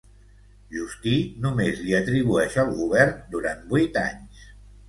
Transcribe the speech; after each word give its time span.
Justí 0.75 1.13
només 1.43 1.83
li 1.83 1.95
atribueix 1.99 2.57
el 2.65 2.73
govern 2.81 3.15
durant 3.37 3.63
vuit 3.75 4.05
anys. 4.09 4.51